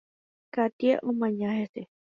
Katie 0.53 0.95
omaña 1.09 1.49
hese. 1.59 1.81